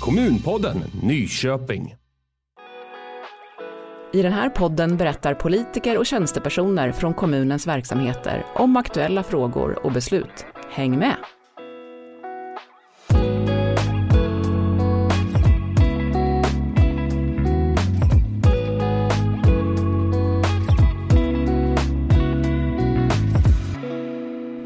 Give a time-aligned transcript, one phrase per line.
[0.00, 1.94] Kommunpodden Nyköping.
[4.12, 9.92] I den här podden berättar politiker och tjänstepersoner från kommunens verksamheter om aktuella frågor och
[9.92, 10.46] beslut.
[10.70, 11.16] Häng med!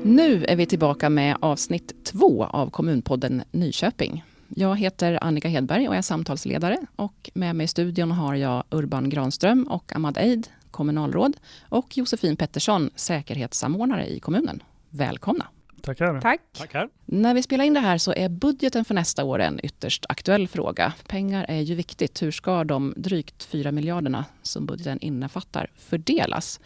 [0.02, 4.24] Nu är vi tillbaka med avsnitt två av Kommunpodden Nyköping.
[4.56, 9.08] Jag heter Annika Hedberg och är samtalsledare och med mig i studion har jag Urban
[9.08, 11.36] Granström och Ahmad Eid, kommunalråd
[11.68, 14.62] och Josefin Pettersson, säkerhetssamordnare i kommunen.
[14.90, 15.46] Välkomna!
[15.82, 16.20] Tackar.
[16.20, 16.40] Tack.
[16.58, 16.88] Tackar.
[17.04, 20.48] När vi spelar in det här så är budgeten för nästa år en ytterst aktuell
[20.48, 20.92] fråga.
[21.06, 22.22] Pengar är ju viktigt.
[22.22, 26.60] Hur ska de drygt 4 miljarderna som budgeten innefattar fördelas?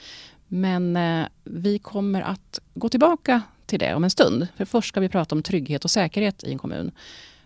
[0.49, 4.49] Men eh, vi kommer att gå tillbaka till det om en stund.
[4.57, 6.91] För först ska vi prata om trygghet och säkerhet i en kommun.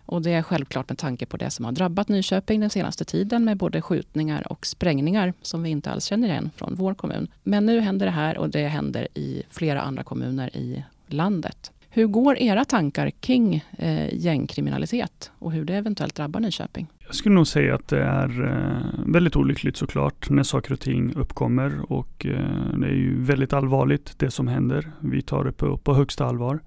[0.05, 3.45] Och det är självklart med tanke på det som har drabbat Nyköping den senaste tiden
[3.45, 7.27] med både skjutningar och sprängningar som vi inte alls känner igen från vår kommun.
[7.43, 11.71] Men nu händer det här och det händer i flera andra kommuner i landet.
[11.95, 16.87] Hur går era tankar kring eh, gängkriminalitet och hur det eventuellt drabbar Nyköping?
[17.05, 21.13] Jag skulle nog säga att det är eh, väldigt olyckligt såklart när saker och ting
[21.15, 24.91] uppkommer och eh, det är ju väldigt allvarligt det som händer.
[24.99, 26.59] Vi tar det på, på högsta allvar.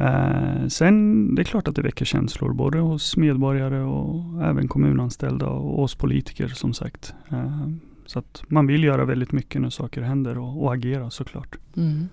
[0.00, 5.46] Eh, sen det är klart att det väcker känslor både hos medborgare och även kommunanställda
[5.46, 7.14] och oss politiker som sagt.
[7.30, 7.68] Eh,
[8.06, 11.56] så att man vill göra väldigt mycket när saker händer och, och agera såklart.
[11.76, 12.08] Mm.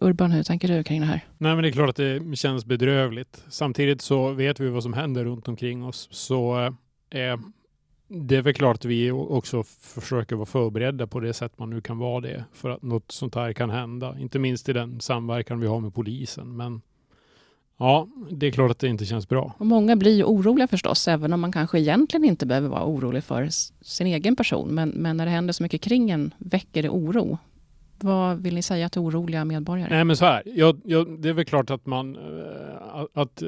[0.00, 1.24] Urban, hur tänker du kring det här?
[1.38, 3.44] Nej, men det är klart att det känns bedrövligt.
[3.48, 6.08] Samtidigt så vet vi vad som händer runt omkring oss.
[6.10, 6.60] Så
[7.10, 7.36] eh,
[8.08, 11.80] det är väl klart att vi också försöker vara förberedda på det sätt man nu
[11.80, 14.18] kan vara det för att något sånt här kan hända.
[14.18, 16.56] Inte minst i den samverkan vi har med polisen.
[16.56, 16.80] Men
[17.80, 19.54] ja, det är klart att det inte känns bra.
[19.58, 23.24] Och många blir ju oroliga förstås, även om man kanske egentligen inte behöver vara orolig
[23.24, 23.48] för
[23.80, 24.68] sin egen person.
[24.68, 27.38] Men, men när det händer så mycket kring en väcker det oro.
[28.02, 29.88] Vad vill ni säga till oroliga medborgare?
[29.90, 30.42] Nej, men så här.
[30.46, 32.18] Jag, jag, det är väl klart att man
[32.92, 33.42] att, att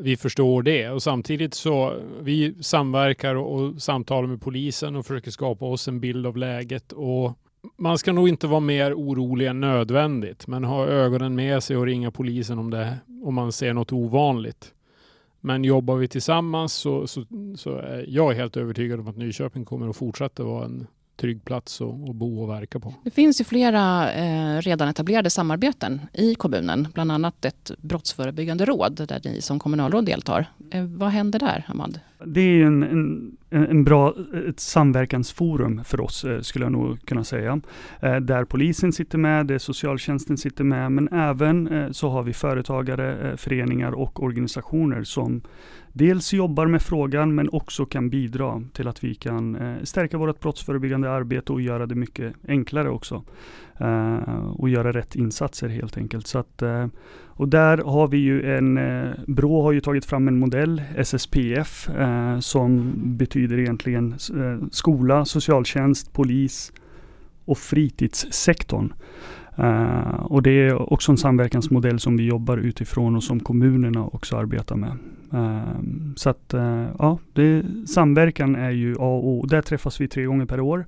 [0.00, 5.30] vi förstår det och samtidigt så vi samverkar och, och samtalar med polisen och försöker
[5.30, 7.38] skapa oss en bild av läget och
[7.76, 11.86] man ska nog inte vara mer orolig än nödvändigt, men ha ögonen med sig och
[11.86, 14.74] ringa polisen om, det, om man ser något ovanligt.
[15.40, 17.24] Men jobbar vi tillsammans så, så,
[17.56, 21.80] så är jag helt övertygad om att Nyköping kommer att fortsätta vara en trygg plats
[21.80, 22.94] att, att bo och verka på.
[23.04, 29.06] Det finns ju flera eh, redan etablerade samarbeten i kommunen, bland annat ett brottsförebyggande råd
[29.08, 30.46] där ni som kommunalråd deltar.
[30.70, 32.00] Eh, vad händer där, Ahmad?
[32.24, 34.14] Det är en, en, en bra
[34.48, 37.60] ett samverkansforum för oss, eh, skulle jag nog kunna säga.
[38.00, 42.32] Eh, där polisen sitter med, där socialtjänsten sitter med, men även eh, så har vi
[42.32, 45.42] företagare, eh, föreningar och organisationer som
[45.96, 50.40] dels jobbar med frågan men också kan bidra till att vi kan eh, stärka vårt
[50.40, 53.24] brottsförebyggande arbete och göra det mycket enklare också.
[53.78, 54.16] Eh,
[54.56, 56.26] och göra rätt insatser helt enkelt.
[56.26, 56.86] Så att, eh,
[57.26, 61.88] och där har vi ju en, eh, Brå har ju tagit fram en modell, SSPF,
[61.88, 66.72] eh, som betyder egentligen eh, skola, socialtjänst, polis
[67.44, 68.92] och fritidssektorn.
[69.58, 74.36] Uh, och det är också en samverkansmodell som vi jobbar utifrån och som kommunerna också
[74.36, 74.98] arbetar med.
[75.34, 75.60] Uh,
[76.16, 79.46] så att uh, ja, det, samverkan är ju A och O.
[79.46, 80.86] Där träffas vi tre gånger per år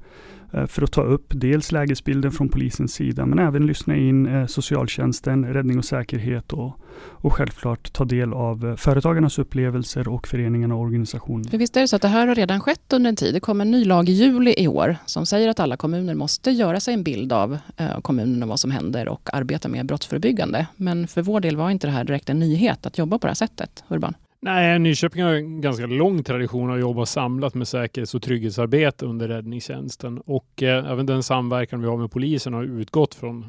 [0.67, 5.79] för att ta upp dels lägesbilden från polisens sida men även lyssna in socialtjänsten, räddning
[5.79, 11.51] och säkerhet och, och självklart ta del av företagarnas upplevelser och föreningarna och organisationerna.
[11.51, 13.35] För visst är det så att det här har redan skett under en tid.
[13.35, 16.51] Det kom en ny lag i juli i år som säger att alla kommuner måste
[16.51, 20.67] göra sig en bild av eh, kommunen och vad som händer och arbeta mer brottsförebyggande.
[20.77, 23.31] Men för vår del var inte det här direkt en nyhet att jobba på det
[23.31, 24.15] här sättet, Urban?
[24.41, 29.07] Nej, Nyköping har en ganska lång tradition av att jobba samlat med säkerhets och trygghetsarbete
[29.07, 30.19] under räddningstjänsten.
[30.19, 33.47] Och eh, även den samverkan vi har med polisen har utgått från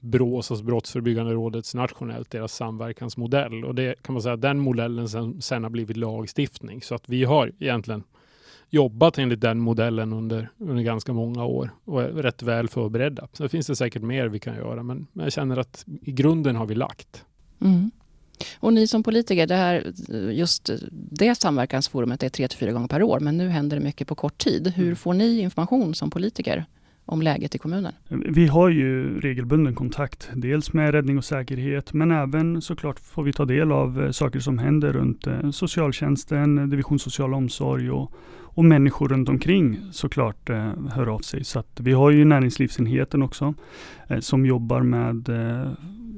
[0.00, 3.64] BRÅs, alltså Brottsförebyggande rådets nationellt, deras samverkansmodell.
[3.64, 6.82] Och det kan man säga, den modellen sen, sen har blivit lagstiftning.
[6.82, 8.02] Så att vi har egentligen
[8.70, 13.28] jobbat enligt den modellen under, under ganska många år och är rätt väl förberedda.
[13.32, 16.66] Så finns det säkert mer vi kan göra, men jag känner att i grunden har
[16.66, 17.24] vi lagt.
[17.60, 17.90] Mm.
[18.58, 19.92] Och ni som politiker, det här,
[20.32, 24.08] just det samverkansforumet är tre till fyra gånger per år, men nu händer det mycket
[24.08, 24.68] på kort tid.
[24.76, 26.64] Hur får ni information som politiker
[27.10, 27.92] om läget i kommunen?
[28.08, 33.32] Vi har ju regelbunden kontakt, dels med räddning och säkerhet, men även såklart får vi
[33.32, 38.64] ta del av eh, saker som händer runt eh, socialtjänsten, division social omsorg och, och
[38.64, 41.44] människor runt omkring såklart eh, hör av sig.
[41.44, 43.54] Så att vi har ju näringslivsenheten också
[44.20, 45.28] som jobbar med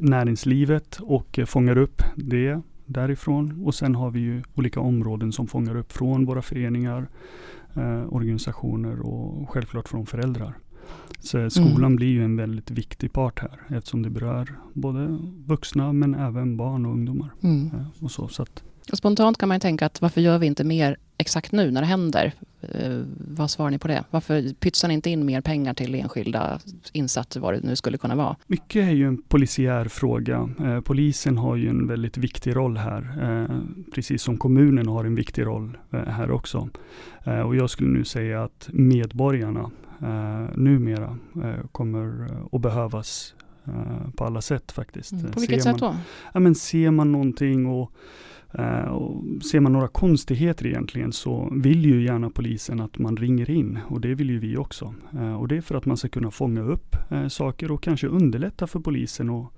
[0.00, 2.60] näringslivet och fångar upp det.
[2.86, 3.64] därifrån.
[3.64, 7.08] Och sen har vi ju olika områden som fångar upp från våra föreningar,
[7.74, 10.54] eh, organisationer och självklart från föräldrar.
[11.20, 11.96] Så skolan mm.
[11.96, 16.86] blir ju en väldigt viktig part här eftersom det berör både vuxna men även barn
[16.86, 17.30] och ungdomar.
[17.42, 17.70] Mm.
[18.00, 18.62] och så, så att,
[18.92, 22.32] Spontant kan man tänka att varför gör vi inte mer exakt nu när det händer?
[22.60, 24.04] Eh, vad svarar ni på det?
[24.10, 26.58] Varför pytsar ni inte in mer pengar till enskilda
[26.92, 28.36] insatser, vad det nu skulle kunna vara?
[28.46, 30.50] Mycket är ju en polisiär fråga.
[30.60, 33.56] Eh, polisen har ju en väldigt viktig roll här, eh,
[33.94, 36.68] precis som kommunen har en viktig roll här också.
[37.46, 39.70] Och jag skulle nu säga att medborgarna
[40.54, 41.18] numera
[41.72, 43.34] kommer att behövas
[44.16, 45.12] på alla sätt faktiskt.
[45.12, 45.96] Mm, på vilket sätt då?
[46.34, 47.92] Ja, men ser man någonting och
[48.58, 53.50] Uh, och ser man några konstigheter egentligen så vill ju gärna polisen att man ringer
[53.50, 54.94] in och det vill ju vi också.
[55.38, 56.96] Och det är för att man ska kunna fånga upp
[57.28, 59.30] saker och kanske underlätta för polisen.
[59.30, 59.52] Och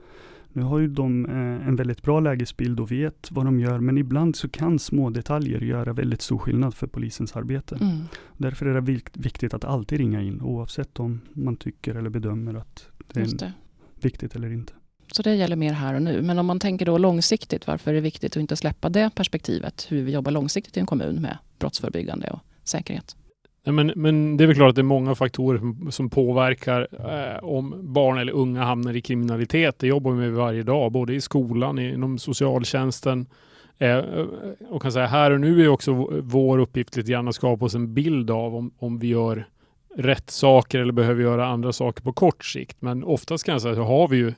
[0.54, 1.26] nu har ju de
[1.66, 5.60] en väldigt bra lägesbild och vet vad de gör men ibland så kan små detaljer
[5.60, 7.78] göra väldigt stor skillnad för polisens arbete.
[7.80, 8.04] Mm.
[8.36, 12.86] Därför är det viktigt att alltid ringa in oavsett om man tycker eller bedömer att
[13.12, 13.52] det är
[14.00, 14.72] viktigt eller inte.
[15.12, 16.22] Så det gäller mer här och nu.
[16.22, 19.86] Men om man tänker då långsiktigt, varför är det viktigt att inte släppa det perspektivet?
[19.88, 23.16] Hur vi jobbar långsiktigt i en kommun med brottsförebyggande och säkerhet.
[23.64, 27.74] Men, men det är väl klart att det är många faktorer som påverkar eh, om
[27.80, 29.78] barn eller unga hamnar i kriminalitet.
[29.78, 33.26] Det jobbar vi med varje dag, både i skolan, inom socialtjänsten.
[33.78, 33.98] Eh,
[34.68, 37.74] och kan säga här och nu är också vår uppgift lite grann att skapa oss
[37.74, 39.46] en bild av om, om vi gör
[39.96, 42.76] rätt saker eller behöver göra andra saker på kort sikt.
[42.80, 44.32] Men oftast kan jag säga att har vi ju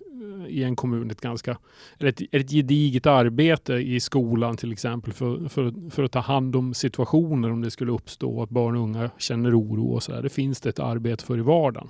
[0.48, 1.58] i en kommun ett ganska,
[1.98, 6.74] ett, ett gediget arbete i skolan till exempel för, för, för att ta hand om
[6.74, 10.22] situationer om det skulle uppstå att barn och unga känner oro och så där.
[10.22, 11.88] Det finns det ett arbete för i vardagen.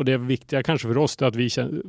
[0.00, 1.82] Och det viktiga kanske för oss är att vi känner,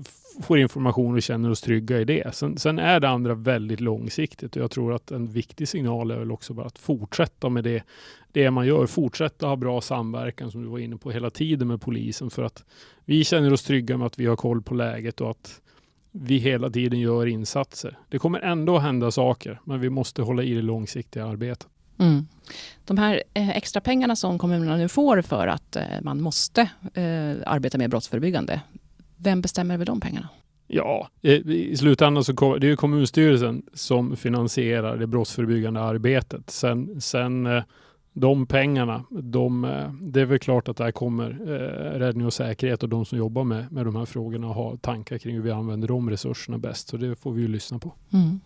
[0.43, 2.35] får information och känner oss trygga i det.
[2.35, 6.19] Sen, sen, är det andra väldigt långsiktigt och jag tror att en viktig signal är
[6.19, 7.83] väl också bara att fortsätta med det,
[8.31, 8.85] det man gör.
[8.85, 12.63] Fortsätta ha bra samverkan som du var inne på hela tiden med polisen för att
[13.05, 15.61] vi känner oss trygga med att vi har koll på läget och att
[16.11, 17.97] vi hela tiden gör insatser.
[18.09, 21.67] Det kommer ändå hända saker, men vi måste hålla i det långsiktiga arbetet.
[21.99, 22.27] Mm.
[22.85, 26.61] De här eh, extra pengarna som kommunerna nu får för att eh, man måste
[26.93, 28.61] eh, arbeta mer brottsförebyggande,
[29.17, 30.29] vem bestämmer över de pengarna?
[30.67, 36.49] Ja, i slutändan så det är kommunstyrelsen som finansierar det brottsförebyggande arbetet.
[36.49, 37.47] Sen, sen
[38.13, 42.83] de pengarna, de, eh, det är väl klart att där kommer eh, räddning och säkerhet
[42.83, 45.87] och de som jobbar med, med de här frågorna ha tankar kring hur vi använder
[45.87, 46.87] de resurserna bäst.
[46.87, 47.93] Så det får vi ju lyssna på.
[48.13, 48.39] Mm.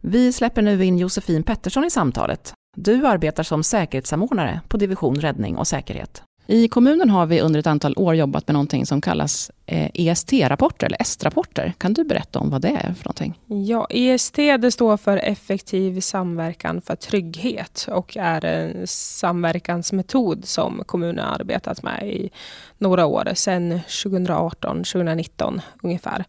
[0.00, 2.52] Vi släpper nu in Josefin Pettersson i samtalet.
[2.76, 6.22] Du arbetar som säkerhetssamordnare på Division räddning och säkerhet.
[6.48, 10.86] I kommunen har vi under ett antal år jobbat med någonting som kallas eh, EST-rapporter,
[10.86, 11.72] eller EST-rapporter.
[11.78, 13.38] Kan du berätta om vad det är för någonting?
[13.46, 21.24] Ja, EST det står för Effektiv samverkan för trygghet och är en samverkansmetod som kommunen
[21.24, 22.30] har arbetat med i
[22.78, 26.24] några år, sedan 2018, 2019 ungefär.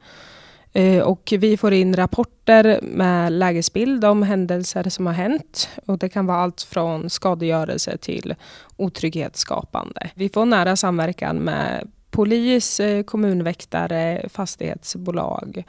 [0.78, 5.70] Eh, och vi får in rapporter med lägesbild om händelser som har hänt.
[5.86, 8.36] Och det kan vara allt från skadegörelse till
[8.76, 10.10] otrygghetsskapande.
[10.14, 15.64] Vi får nära samverkan med polis, eh, kommunväktare, fastighetsbolag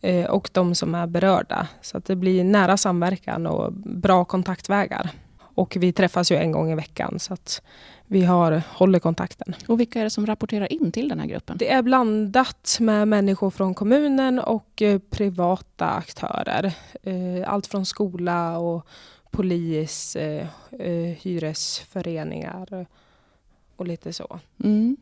[0.00, 1.68] eh, och de som är berörda.
[1.82, 5.10] Så att det blir nära samverkan och bra kontaktvägar.
[5.60, 7.62] Och vi träffas ju en gång i veckan så att
[8.06, 9.54] vi har, håller kontakten.
[9.68, 11.56] Och vilka är det som rapporterar in till den här gruppen?
[11.58, 16.72] Det är blandat med människor från kommunen och eh, privata aktörer.
[17.02, 18.86] Eh, allt från skola och
[19.30, 20.46] polis, eh,
[21.18, 22.86] hyresföreningar
[23.76, 24.40] och lite så.
[24.64, 24.96] Mm.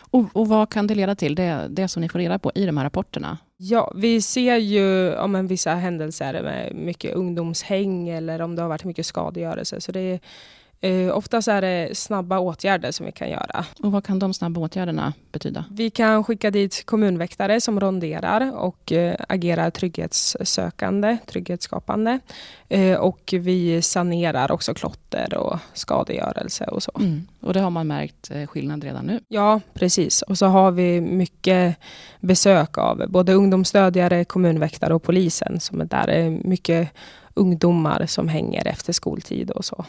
[0.00, 2.66] Och, och, vad kan det leda till, det, det som ni får reda på i
[2.66, 3.38] de här rapporterna?
[3.56, 8.68] Ja, vi ser ju om en vissa händelser med mycket ungdomshäng eller om det har
[8.68, 9.80] varit mycket skadegörelse.
[9.80, 10.20] Så det är
[10.84, 13.64] Eh, oftast är det snabba åtgärder som vi kan göra.
[13.82, 15.64] Och Vad kan de snabba åtgärderna betyda?
[15.70, 22.20] Vi kan skicka dit kommunväktare som ronderar och eh, agerar trygghetssökande, trygghetsskapande.
[22.68, 26.92] Eh, och vi sanerar också klotter och skadegörelse och så.
[27.00, 27.26] Mm.
[27.40, 29.20] Och det har man märkt skillnad redan nu?
[29.28, 30.22] Ja, precis.
[30.22, 31.76] Och så har vi mycket
[32.20, 36.30] besök av både ungdomsstödjare, kommunväktare och polisen som är där.
[36.44, 36.88] Mycket
[37.34, 39.84] ungdomar som hänger efter skoltid och så.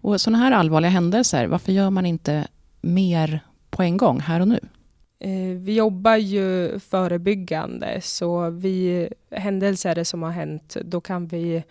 [0.00, 2.48] Och sådana här allvarliga händelser, varför gör man inte
[2.80, 3.40] mer
[3.70, 4.60] på en gång, här och nu?
[5.20, 11.62] Eh, vi jobbar ju förebyggande, så vi, händelser som har hänt, då kan vi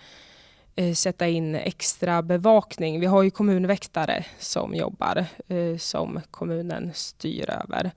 [0.75, 2.99] eh, sätta in extra bevakning.
[2.99, 7.91] Vi har ju kommunväktare som jobbar, eh, som kommunen styr över.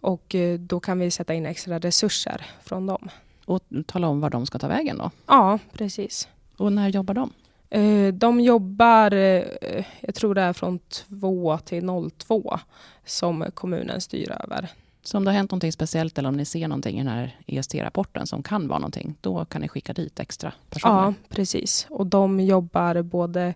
[0.00, 3.08] Och då kan vi sätta in extra resurser från dem.
[3.44, 5.10] Och tala om var de ska ta vägen då?
[5.26, 6.28] Ja, precis.
[6.56, 7.32] Och när jobbar de?
[7.70, 11.86] Eh, de jobbar, eh, jag tror det är från 2 till
[12.18, 12.58] 02
[13.04, 14.68] som kommunen styr över.
[15.02, 17.36] Så om det har hänt någonting speciellt eller om ni ser någonting i den här
[17.46, 20.94] EST-rapporten som kan vara någonting, då kan ni skicka dit extra personer?
[20.94, 21.86] Ja, precis.
[21.90, 23.54] Och de jobbar både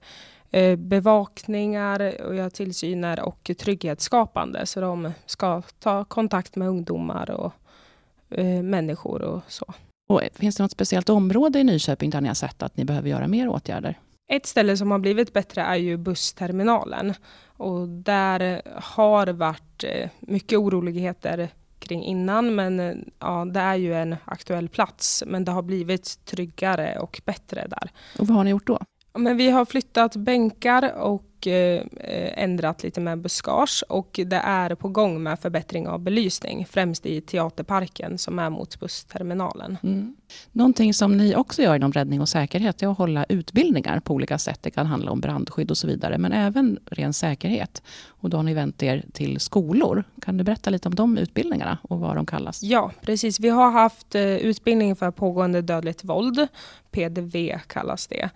[0.51, 4.67] eh, bevakningar, och gör tillsyner och trygghetsskapande.
[4.67, 7.53] Så de ska ta kontakt med ungdomar och
[8.63, 9.75] människor och så.
[10.11, 13.09] Och finns det något speciellt område i Nyköping där ni har sett att ni behöver
[13.09, 13.99] göra mer åtgärder?
[14.33, 17.15] Ett ställe som har blivit bättre är ju bussterminalen.
[17.57, 21.49] Och där har varit eh, mycket oroligheter
[21.79, 25.25] kring innan, men eh, ja, det är ju en aktuell plats.
[25.27, 27.91] Men det har blivit tryggare och bättre där.
[28.19, 28.79] Och vad har ni gjort då?
[29.19, 31.83] Men vi har flyttat bänkar och eh,
[32.43, 37.21] ändrat lite med buskage och det är på gång med förbättring av belysning, främst i
[37.21, 39.79] Teaterparken som är mot bussterminalen.
[39.83, 40.17] Mm.
[40.53, 44.39] Någonting som ni också gör inom räddning och säkerhet är att hålla utbildningar på olika
[44.39, 44.59] sätt.
[44.63, 47.83] Det kan handla om brandskydd och så vidare, men även ren säkerhet.
[48.07, 50.05] Och då har ni vänt er till skolor.
[50.23, 52.63] Kan du berätta lite om de utbildningarna och vad de kallas?
[52.63, 53.41] Ja, precis.
[53.41, 56.49] Vi har haft eh, utbildning för pågående dödligt våld.
[56.91, 58.31] PDV kallas det.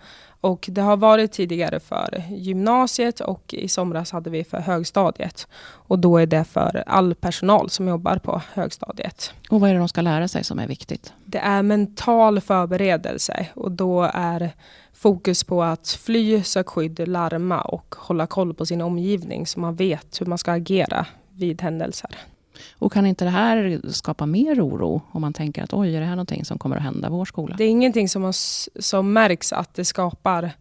[0.45, 5.47] Och det har varit tidigare för gymnasiet och i somras hade vi för högstadiet.
[5.87, 9.33] Och då är det för all personal som jobbar på högstadiet.
[9.49, 11.13] Och vad är det de ska lära sig som är viktigt?
[11.25, 14.51] Det är mental förberedelse och då är
[14.93, 19.75] fokus på att fly, söka skydd, larma och hålla koll på sin omgivning så man
[19.75, 22.15] vet hur man ska agera vid händelser.
[22.73, 26.05] Och kan inte det här skapa mer oro om man tänker att oj, är det
[26.05, 27.55] här någonting som kommer att hända vår skola?
[27.57, 28.33] Det är ingenting som,
[28.79, 30.51] som märks att det skapar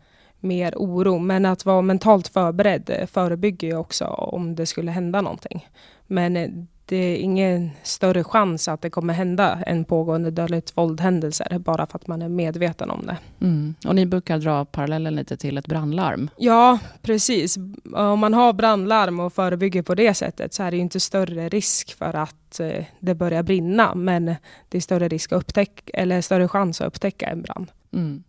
[0.41, 5.69] mer oro, men att vara mentalt förberedd förebygger ju också om det skulle hända någonting.
[6.07, 6.51] Men eh,
[6.87, 11.99] det är ingen större chans att det kommer hända en pågående dödligt våldhändelser bara för
[11.99, 13.17] att man är medveten om det.
[13.41, 13.75] Mm.
[13.87, 16.31] Och ni brukar dra parallellen lite till ett brandlarm?
[16.37, 17.57] Ja, precis.
[17.95, 21.95] Om man har brandlarm och förebygger på det sättet så är det inte större risk
[21.99, 24.35] för att eh, det börjar brinna, men
[24.69, 27.71] det är större risk att upptäcka, eller större chans att upptäcka en brand.
[27.93, 28.25] Mm.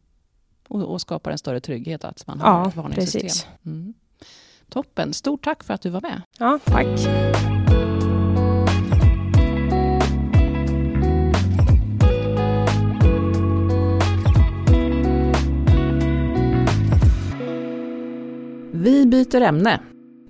[0.67, 3.51] Och, och, skapar en större trygghet att man har ja, ett varningssystem.
[3.65, 3.93] Mm.
[4.69, 5.13] Toppen.
[5.13, 6.21] Stort tack för att du var med.
[6.37, 7.54] Ja, tack.
[18.85, 19.79] Vi byter ämne.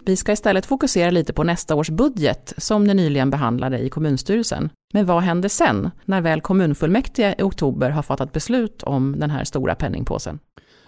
[0.06, 4.70] Vi ska istället fokusera lite på nästa års budget som ni nyligen behandlade i kommunstyrelsen.
[4.94, 9.44] Men vad händer sen, när väl kommunfullmäktige i oktober har fattat beslut om den här
[9.44, 10.40] stora penningpåsen?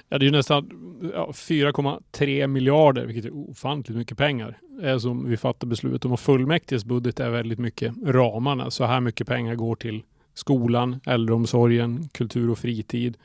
[0.09, 0.69] Ja, det är ju nästan
[1.13, 6.11] ja, 4,3 miljarder, vilket är ofantligt mycket pengar, eh, som vi fattar beslut om.
[6.11, 8.71] Och fullmäktiges budget är väldigt mycket ramarna.
[8.71, 13.17] Så här mycket pengar går till skolan, äldreomsorgen, kultur och fritid.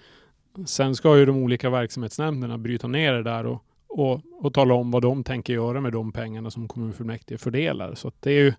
[0.66, 4.90] Sen ska ju de olika verksamhetsnämnderna bryta ner det där och och, och tala om
[4.90, 7.94] vad de tänker göra med de pengarna som kommunfullmäktige fördelar.
[7.94, 8.52] Så det är ju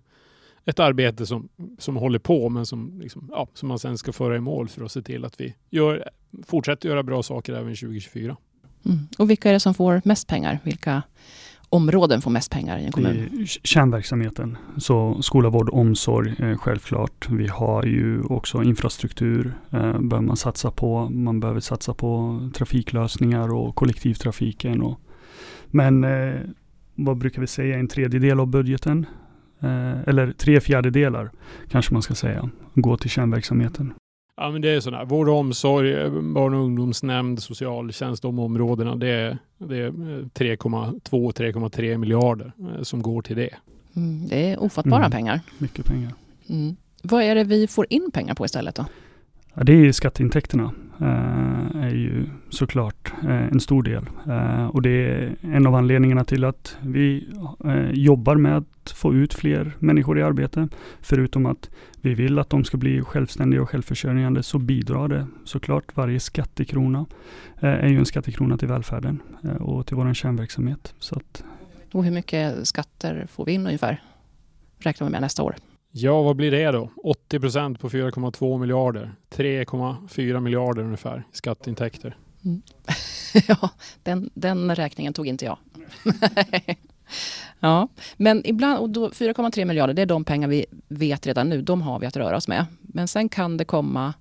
[0.64, 1.48] ett arbete som,
[1.78, 4.84] som håller på men som, liksom, ja, som man sen ska föra i mål för
[4.84, 6.08] att se till att vi gör,
[6.46, 8.36] fortsätter göra bra saker även 2024.
[8.86, 8.98] Mm.
[9.18, 10.58] Och vilka är det som får mest pengar?
[10.62, 11.02] Vilka
[11.68, 13.46] områden får mest pengar i en kommun?
[13.62, 17.28] Kärnverksamheten, så skola, vård, omsorg eh, självklart.
[17.30, 21.10] Vi har ju också infrastruktur, eh, behöver man satsa på.
[21.10, 25.00] Man behöver satsa på trafiklösningar och kollektivtrafiken och
[25.74, 26.40] men eh,
[26.94, 29.06] vad brukar vi säga, en tredjedel av budgeten,
[29.60, 31.30] eh, eller tre fjärdedelar
[31.70, 33.94] kanske man ska säga, går till kärnverksamheten.
[34.36, 35.04] Ja, men det är sådär.
[35.04, 41.92] Vård och omsorg, eh, barn och ungdomsnämnd, socialtjänst, de områdena, det är, det är 3,2-3,3
[41.92, 43.50] eh, miljarder eh, som går till det.
[43.96, 45.40] Mm, det är ofattbara mm, pengar.
[45.58, 46.12] Mycket pengar.
[46.48, 46.76] Mm.
[47.02, 48.86] Vad är det vi får in pengar på istället då?
[49.54, 50.72] Ja, det är skatteintäkterna.
[51.00, 54.06] Eh, är ju såklart eh, en stor del.
[54.26, 57.28] Eh, och det är en av anledningarna till att vi
[57.92, 60.68] jobbar med att få ut fler människor i arbete.
[61.00, 61.70] Förutom att
[62.00, 65.96] vi vill att de ska bli självständiga och självförsörjande så bidrar det såklart.
[65.96, 67.06] Varje skattekrona
[67.60, 69.22] är ju en skattekrona till välfärden
[69.60, 70.94] och till vår kärnverksamhet.
[70.98, 71.44] Så att...
[71.92, 74.02] Och hur mycket skatter får vi in ungefär?
[74.78, 75.54] Räknar vi med nästa år?
[75.96, 76.90] Ja, vad blir det då?
[77.04, 79.12] 80 procent på 4,2 miljarder.
[79.30, 82.16] 3,4 miljarder ungefär i skatteintäkter.
[82.44, 82.62] Mm.
[83.48, 83.70] ja,
[84.02, 85.58] den, den räkningen tog inte jag.
[87.60, 91.62] ja, men ibland, och 4,3 miljarder, det är de pengar vi vet redan nu.
[91.62, 92.66] De har vi att röra oss med.
[92.80, 94.14] Men sen kan det komma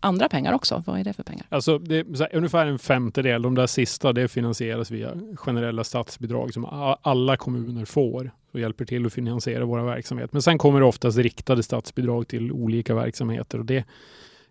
[0.00, 0.82] andra pengar också.
[0.86, 1.46] Vad är det för pengar?
[1.48, 3.42] Alltså, det är ungefär en femtedel.
[3.42, 6.64] De där sista det finansieras via generella statsbidrag som
[7.02, 10.32] alla kommuner får och hjälper till att finansiera våra verksamhet.
[10.32, 13.84] Men sen kommer det oftast riktade statsbidrag till olika verksamheter och det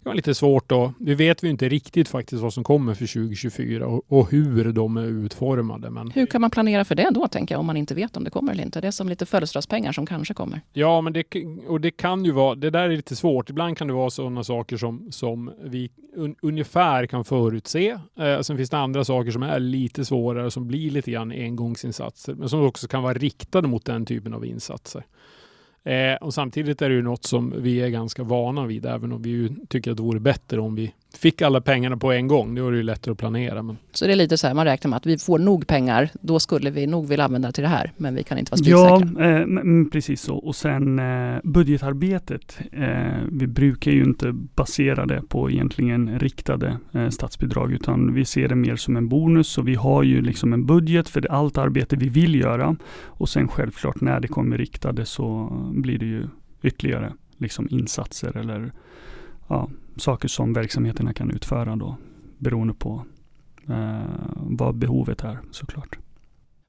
[0.06, 0.94] det var lite svårt då.
[1.00, 4.98] Vi vet vi inte riktigt faktiskt vad som kommer för 2024 och, och, hur de
[4.98, 5.90] är utformade.
[5.90, 6.12] Men...
[6.12, 8.30] Hur kan man planera för det då, tänker jag, om man inte vet om det
[8.30, 8.82] kommer eller inte?
[8.82, 10.62] Det är som lite födelsedagspengar som kanske kommer.
[10.74, 11.24] Ja, men det,
[11.68, 13.50] och det kan ju vara, det där är lite svårt.
[13.50, 17.98] Ibland kan det vara sådana saker som, som vi un, ungefär kan förutse.
[18.20, 22.34] Eh, sen finns det andra saker som är lite svårare, som blir lite grann engångsinsatser,
[22.34, 25.04] men som också kan vara riktade mot den typen av insatser.
[25.86, 29.22] Eh, och samtidigt är det ju något som vi är ganska vana vid, även om
[29.22, 32.56] vi ju tycker att det vore bättre om vi fick alla pengarna på en gång.
[32.56, 33.64] Det vore ju lättare att planera.
[33.64, 33.78] Men...
[33.92, 36.40] Så det är lite så här, man räknar med att vi får nog pengar, då
[36.40, 39.24] skulle vi nog vilja använda det till det här, men vi kan inte vara spiksäkra.
[39.24, 40.36] Ja, eh, precis så.
[40.36, 42.58] Och sen eh, budgetarbetet.
[42.72, 42.88] Eh,
[43.32, 48.56] vi brukar ju inte basera det på egentligen riktade eh, statsbidrag, utan vi ser det
[48.56, 49.48] mer som en bonus.
[49.48, 52.76] Så vi har ju liksom en budget för allt arbete vi vill göra.
[53.04, 56.28] Och sen självklart när det kommer riktade så blir det ju
[56.62, 58.72] ytterligare liksom insatser eller
[59.48, 61.98] ja, saker som verksamheterna kan utföra då,
[62.38, 63.06] beroende på
[63.70, 64.02] eh,
[64.36, 65.98] vad behovet är såklart.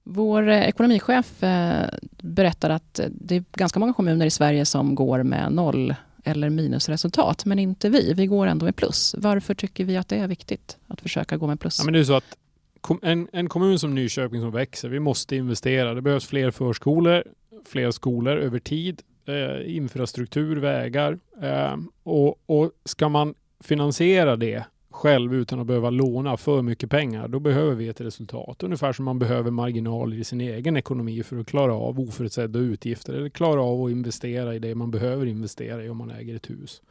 [0.04, 1.88] Vår eh, ekonomichef eh,
[2.22, 7.44] berättar att det är ganska många kommuner i Sverige som går med noll eller minusresultat,
[7.44, 8.12] men inte vi.
[8.12, 9.14] Vi går ändå med plus.
[9.18, 11.78] Varför tycker vi att det är viktigt att försöka gå med plus?
[11.78, 12.36] Ja, men det är så att
[13.02, 15.94] en, en kommun som Nyköping som växer, vi måste investera.
[15.94, 17.24] Det behövs fler förskolor,
[17.66, 21.18] fler skolor över tid eh, infrastruktur, vägar.
[21.42, 24.64] Eh, och, och ska man finansiera det
[24.96, 28.62] själv utan att behöva låna för mycket pengar, då behöver vi ett resultat.
[28.62, 33.12] Ungefär som man behöver marginaler i sin egen ekonomi för att klara av oförutsedda utgifter
[33.12, 36.50] eller klara av att investera i det man behöver investera i om man äger ett
[36.50, 36.82] hus.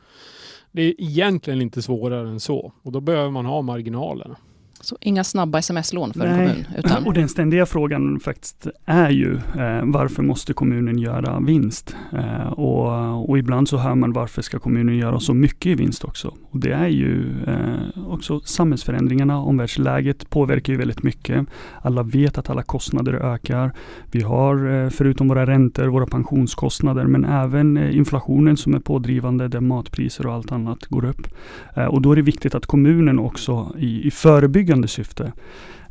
[0.72, 4.38] Det är egentligen inte svårare än så och då behöver man ha marginalerna.
[4.86, 6.30] Så inga snabba sms-lån för Nej.
[6.30, 6.65] en kommun?
[6.77, 7.06] Utan...
[7.06, 11.96] Och den ständiga frågan faktiskt är ju eh, varför måste kommunen göra vinst?
[12.13, 16.04] Eh, och, och, ibland så hör man varför ska kommunen göra så mycket i vinst
[16.04, 16.34] också?
[16.51, 21.46] Och det är ju eh, också samhällsförändringarna, omvärldsläget påverkar ju väldigt mycket.
[21.82, 23.71] Alla vet att alla kostnader ökar.
[24.12, 29.48] Vi har eh, förutom våra räntor, våra pensionskostnader, men även eh, inflationen som är pådrivande
[29.48, 31.28] där matpriser och allt annat går upp.
[31.76, 35.34] Eh, och då är det viktigt att kommunen också i, i förebyggande förebyggande syfte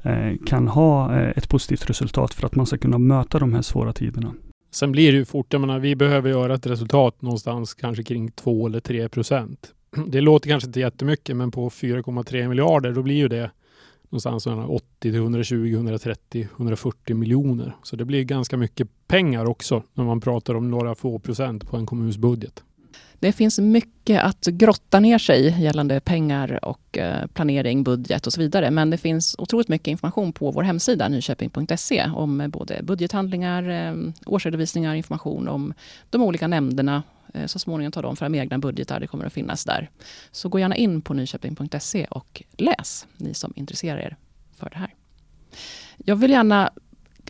[0.02, 3.62] eh, kan ha eh, ett positivt resultat för att man ska kunna möta de här
[3.62, 4.34] svåra tiderna.
[4.70, 8.30] Sen blir det ju fort, jag menar, vi behöver göra ett resultat någonstans kanske kring
[8.30, 9.74] 2 eller 3 procent.
[10.08, 13.50] Det låter kanske inte jättemycket, men på 4,3 miljarder, då blir ju det
[14.10, 17.76] någonstans 80 till 120, 130, 140 miljoner.
[17.82, 21.76] Så det blir ganska mycket pengar också när man pratar om några få procent på
[21.76, 22.64] en kommuns budget.
[23.24, 28.40] Det finns mycket att grotta ner sig gällande pengar och eh, planering, budget och så
[28.40, 28.70] vidare.
[28.70, 33.94] Men det finns otroligt mycket information på vår hemsida nyköping.se om både budgethandlingar, eh,
[34.26, 35.74] årsredovisningar, information om
[36.10, 37.02] de olika nämnderna.
[37.34, 39.90] Eh, så småningom tar de fram egna budgetar, det kommer att finnas där.
[40.32, 44.16] Så gå gärna in på nyköping.se och läs, ni som intresserar er
[44.56, 44.94] för det här.
[45.96, 46.70] Jag vill gärna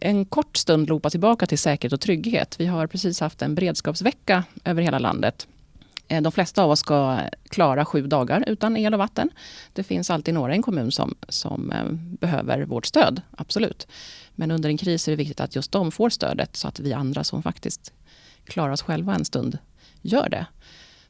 [0.00, 2.56] en kort stund lopa tillbaka till säkerhet och trygghet.
[2.58, 5.46] Vi har precis haft en beredskapsvecka över hela landet
[6.08, 9.30] Eh, de flesta av oss ska klara sju dagar utan el och vatten.
[9.72, 11.84] Det finns alltid några i en kommun som, som eh,
[12.20, 13.86] behöver vårt stöd, absolut.
[14.34, 16.92] Men under en kris är det viktigt att just de får stödet så att vi
[16.92, 17.92] andra som faktiskt
[18.44, 19.58] klarar oss själva en stund
[20.02, 20.46] gör det.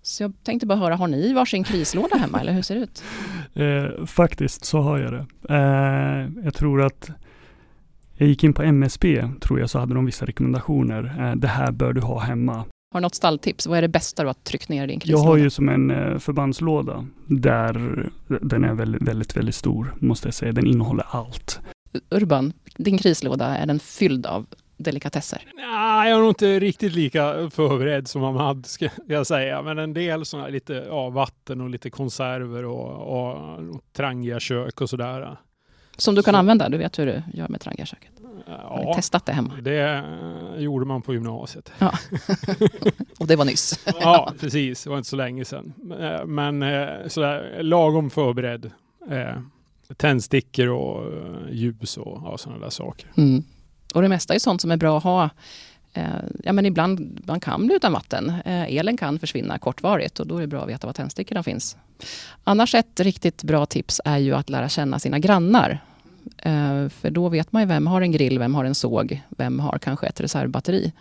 [0.02, 3.02] Så jag tänkte bara höra, har ni varsin krislåda hemma eller hur ser det ut?
[3.56, 5.26] Eh, faktiskt så har jag det.
[5.48, 7.10] Eh, jag tror att
[8.16, 11.16] jag gick in på MSB, tror jag, så hade de vissa rekommendationer.
[11.18, 12.64] Eh, det här bör du ha hemma.
[12.94, 13.66] Har du något stalltips?
[13.66, 15.22] Vad är det bästa du har tryckt ner i din krislåda?
[15.22, 17.72] Jag har ju som en eh, förbandslåda där
[18.26, 20.52] den är väldigt, väldigt, väldigt stor måste jag säga.
[20.52, 21.60] Den innehåller allt.
[22.10, 25.42] Urban, din krislåda, är den fylld av delikatesser?
[25.56, 29.62] Nej, jag är nog inte riktigt lika förberedd som Ahmad ska jag säga.
[29.62, 34.80] Men en del sådana lite ja, vatten och lite konserver och, och, och trangiga kök
[34.80, 35.36] och sådär.
[35.96, 36.38] Som du kan Så.
[36.38, 36.68] använda?
[36.68, 38.10] Du vet hur du gör med trangiga köket?
[38.86, 39.54] Ni testat det hemma?
[39.62, 40.04] Det
[40.58, 41.72] gjorde man på gymnasiet.
[41.78, 41.92] Ja.
[43.18, 43.86] Och det var nyss.
[44.00, 44.84] ja, precis.
[44.84, 45.72] Det var inte så länge sedan.
[46.26, 48.70] Men eh, sådär lagom förberedd.
[49.10, 49.36] Eh,
[49.96, 53.10] tändstickor och eh, ljus och ja, sådana där saker.
[53.16, 53.44] Mm.
[53.94, 55.30] Och det mesta är sånt som är bra att ha.
[56.42, 58.32] Ja, men ibland man kan bli utan vatten.
[58.44, 61.76] Elen kan försvinna kortvarigt och då är det bra att veta var tändstickorna finns.
[62.44, 65.80] Annars ett riktigt bra tips är ju att lära känna sina grannar.
[66.38, 69.60] Eh, för då vet man ju vem har en grill, vem har en såg, vem
[69.60, 70.92] har kanske ett reservbatteri.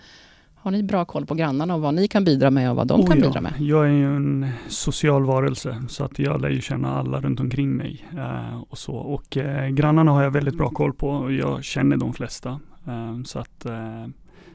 [0.55, 3.01] Har ni bra koll på grannarna och vad ni kan bidra med och vad de
[3.01, 3.25] oh kan ja.
[3.25, 3.53] bidra med?
[3.59, 7.69] Jag är ju en social varelse så att jag lär ju känna alla runt omkring
[7.69, 8.05] mig.
[8.17, 8.93] Eh, och så.
[8.93, 12.59] Och eh, grannarna har jag väldigt bra koll på och jag känner de flesta.
[12.87, 14.07] Eh, så att eh,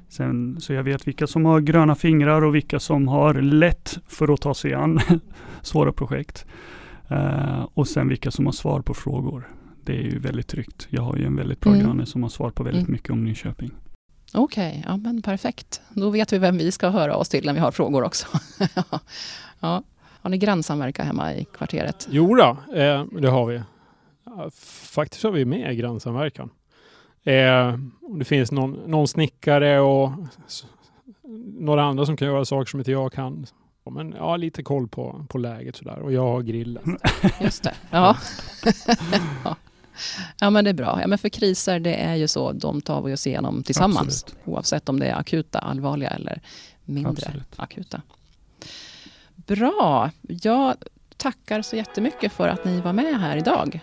[0.08, 4.34] Sen, så jag vet vilka som har gröna fingrar och vilka som har lätt för
[4.34, 5.00] att ta sig an
[5.62, 6.46] svåra projekt.
[7.10, 9.48] Uh, och sen vilka som har svar på frågor.
[9.88, 10.86] Det är ju väldigt tryggt.
[10.90, 11.84] Jag har ju en väldigt bra mm.
[11.84, 12.92] granne som har svar på väldigt mm.
[12.92, 13.70] mycket om Nyköping.
[14.34, 15.80] Okej, okay, ja men perfekt.
[15.88, 18.26] Då vet vi vem vi ska höra oss till när vi har frågor också.
[19.60, 19.82] ja.
[20.04, 22.08] Har ni grannsamverkan hemma i kvarteret?
[22.10, 23.62] Jo då, eh, det har vi.
[24.84, 26.50] Faktiskt har vi med grannsamverkan.
[27.24, 27.78] Eh,
[28.18, 30.10] det finns någon, någon snickare och
[31.58, 33.46] några andra som kan göra saker som inte jag kan.
[33.90, 35.98] Men ja, lite koll på, på läget sådär.
[35.98, 36.98] Och jag har grillen.
[37.40, 37.74] Just det.
[37.90, 38.16] Ja.
[39.44, 39.56] ja.
[40.40, 40.98] Ja men det är bra.
[41.00, 44.24] Ja, men för kriser det är ju så, de tar vi oss igenom tillsammans.
[44.24, 44.44] Absolut.
[44.44, 46.40] Oavsett om det är akuta, allvarliga eller
[46.84, 47.54] mindre Absolut.
[47.56, 48.02] akuta.
[49.34, 50.10] Bra.
[50.20, 50.74] Jag
[51.16, 53.80] tackar så jättemycket för att ni var med här idag.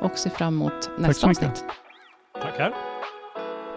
[0.00, 1.64] Och ser fram emot nästa avsnitt.
[2.42, 2.74] Tackar.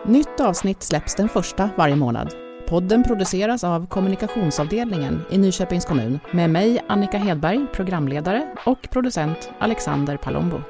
[0.05, 2.33] Nytt avsnitt släpps den första varje månad.
[2.67, 10.17] Podden produceras av kommunikationsavdelningen i Nyköpings kommun med mig, Annika Hedberg, programledare och producent Alexander
[10.17, 10.61] Palombo.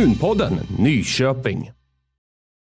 [0.00, 1.79] Kommunpodden Nyköping.